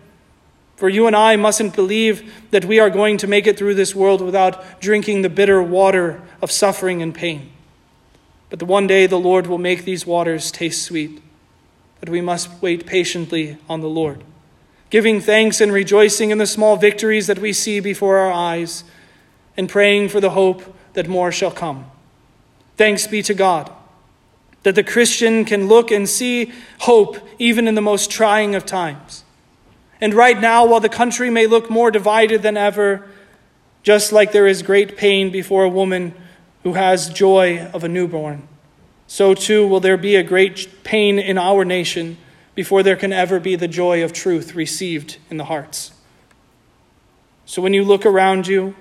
For 0.77 0.89
you 0.89 1.07
and 1.07 1.17
I 1.17 1.37
mustn't 1.37 1.75
believe 1.75 2.33
that 2.51 2.65
we 2.65 2.79
are 2.79 2.91
going 2.91 3.19
to 3.19 3.27
make 3.27 3.47
it 3.47 3.59
through 3.59 3.75
this 3.75 3.95
world 3.95 4.21
without 4.21 4.81
drinking 4.81 5.23
the 5.23 5.29
bitter 5.29 5.61
water 5.63 6.23
of 6.41 6.53
suffering 6.53 7.03
and 7.03 7.15
pain. 7.15 7.51
But 8.49 8.61
the 8.61 8.65
one 8.65 8.87
day 8.87 9.07
the 9.07 9.19
Lord 9.19 9.47
will 9.49 9.59
make 9.59 9.85
these 9.85 10.07
waters 10.07 10.53
taste 10.53 10.85
sweet. 10.85 11.21
But 11.99 12.09
we 12.09 12.21
must 12.21 12.63
wait 12.63 12.87
patiently 12.87 13.59
on 13.69 13.81
the 13.81 13.89
Lord 13.89 14.23
giving 14.91 15.21
thanks 15.21 15.61
and 15.61 15.73
rejoicing 15.73 16.31
in 16.31 16.39
the 16.39 16.47
small 16.47 16.77
victories 16.77 17.27
that 17.27 17.39
we 17.39 17.53
see 17.53 17.81
before 17.81 18.19
our 18.19 18.33
eyes, 18.33 18.85
and 19.57 19.69
praying 19.69 20.09
for 20.09 20.21
the 20.21 20.31
hope 20.31 20.77
that 20.95 21.09
more 21.09 21.33
shall 21.33 21.51
come. 21.51 21.91
Thanks 22.77 23.07
be 23.07 23.23
to 23.23 23.35
God 23.35 23.71
that 24.63 24.75
the 24.75 24.83
Christian 24.83 25.45
can 25.45 25.69
look 25.69 25.91
and 25.91 26.09
see 26.09 26.53
hope 26.81 27.17
even 27.39 27.69
in 27.69 27.75
the 27.75 27.81
most 27.81 28.11
trying 28.11 28.55
of 28.55 28.67
times. 28.67 29.25
And 30.01 30.15
right 30.15 30.39
now, 30.39 30.67
while 30.67 30.81
the 30.81 30.89
country 30.89 31.31
may 31.31 31.47
look 31.47 31.71
more 31.71 31.91
divided 31.91 32.43
than 32.43 32.57
ever, 32.57 33.07
just 33.83 34.13
like 34.13 34.33
there 34.33 34.47
is 34.47 34.63
great 34.63 34.97
pain 34.97 35.31
before 35.31 35.65
a 35.65 35.69
woman 35.69 36.15
who 36.63 36.75
has 36.75 37.09
joy 37.09 37.67
of 37.73 37.85
a 37.85 37.89
newborn, 37.89 38.47
so 39.07 39.35
too 39.35 39.67
will 39.67 39.81
there 39.81 39.97
be 39.97 40.17
a 40.17 40.23
great 40.23 40.85
pain 40.85 41.19
in 41.19 41.39
our 41.39 41.65
nation 41.65 42.19
before 42.55 42.83
there 42.83 42.97
can 42.97 43.13
ever 43.13 43.41
be 43.41 43.57
the 43.57 43.69
joy 43.69 44.03
of 44.05 44.13
truth 44.13 44.55
received 44.55 45.19
in 45.31 45.37
the 45.37 45.45
hearts. 45.45 45.93
So 47.47 47.63
when 47.63 47.73
you 47.73 47.85
look 47.85 48.05
around 48.05 48.47
you 48.47 48.75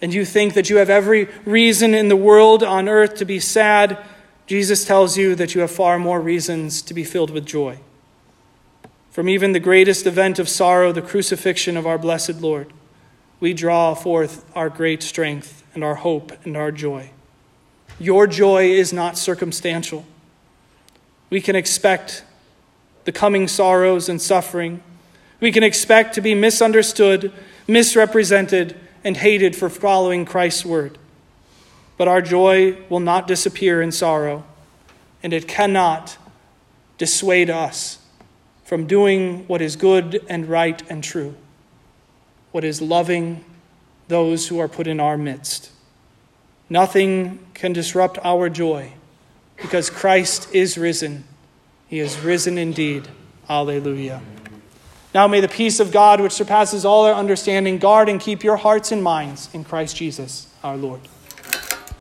and 0.00 0.14
you 0.14 0.24
think 0.24 0.54
that 0.54 0.70
you 0.70 0.76
have 0.76 0.88
every 0.88 1.28
reason 1.44 1.92
in 1.92 2.08
the 2.08 2.16
world 2.16 2.62
on 2.62 2.88
earth 2.88 3.16
to 3.16 3.24
be 3.24 3.38
sad, 3.38 3.98
Jesus 4.50 4.84
tells 4.84 5.16
you 5.16 5.36
that 5.36 5.54
you 5.54 5.60
have 5.60 5.70
far 5.70 5.96
more 5.96 6.20
reasons 6.20 6.82
to 6.82 6.92
be 6.92 7.04
filled 7.04 7.30
with 7.30 7.46
joy. 7.46 7.78
From 9.12 9.28
even 9.28 9.52
the 9.52 9.60
greatest 9.60 10.08
event 10.08 10.40
of 10.40 10.48
sorrow, 10.48 10.90
the 10.90 11.00
crucifixion 11.00 11.76
of 11.76 11.86
our 11.86 11.98
blessed 11.98 12.40
Lord, 12.40 12.72
we 13.38 13.54
draw 13.54 13.94
forth 13.94 14.44
our 14.56 14.68
great 14.68 15.04
strength 15.04 15.62
and 15.72 15.84
our 15.84 15.94
hope 15.94 16.32
and 16.44 16.56
our 16.56 16.72
joy. 16.72 17.10
Your 18.00 18.26
joy 18.26 18.70
is 18.70 18.92
not 18.92 19.16
circumstantial. 19.16 20.04
We 21.30 21.40
can 21.40 21.54
expect 21.54 22.24
the 23.04 23.12
coming 23.12 23.46
sorrows 23.46 24.08
and 24.08 24.20
suffering. 24.20 24.82
We 25.38 25.52
can 25.52 25.62
expect 25.62 26.16
to 26.16 26.20
be 26.20 26.34
misunderstood, 26.34 27.32
misrepresented, 27.68 28.76
and 29.04 29.16
hated 29.16 29.54
for 29.54 29.70
following 29.70 30.24
Christ's 30.24 30.64
word. 30.64 30.98
But 32.00 32.08
our 32.08 32.22
joy 32.22 32.78
will 32.88 33.00
not 33.00 33.26
disappear 33.26 33.82
in 33.82 33.92
sorrow, 33.92 34.42
and 35.22 35.34
it 35.34 35.46
cannot 35.46 36.16
dissuade 36.96 37.50
us 37.50 37.98
from 38.64 38.86
doing 38.86 39.46
what 39.48 39.60
is 39.60 39.76
good 39.76 40.24
and 40.26 40.46
right 40.46 40.82
and 40.88 41.04
true, 41.04 41.34
what 42.52 42.64
is 42.64 42.80
loving 42.80 43.44
those 44.08 44.48
who 44.48 44.58
are 44.58 44.66
put 44.66 44.86
in 44.86 44.98
our 44.98 45.18
midst. 45.18 45.72
Nothing 46.70 47.38
can 47.52 47.74
disrupt 47.74 48.18
our 48.24 48.48
joy 48.48 48.94
because 49.58 49.90
Christ 49.90 50.48
is 50.54 50.78
risen. 50.78 51.24
He 51.86 51.98
is 51.98 52.18
risen 52.20 52.56
indeed. 52.56 53.08
Alleluia. 53.46 54.22
Now 55.14 55.28
may 55.28 55.40
the 55.40 55.48
peace 55.48 55.80
of 55.80 55.92
God, 55.92 56.22
which 56.22 56.32
surpasses 56.32 56.86
all 56.86 57.04
our 57.04 57.14
understanding, 57.14 57.76
guard 57.76 58.08
and 58.08 58.18
keep 58.18 58.42
your 58.42 58.56
hearts 58.56 58.90
and 58.90 59.02
minds 59.02 59.50
in 59.52 59.64
Christ 59.64 59.96
Jesus 59.96 60.46
our 60.64 60.78
Lord. 60.78 61.02